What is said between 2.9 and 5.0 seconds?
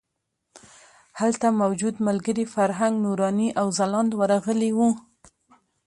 نوراني او ځلاند ورغلي وو.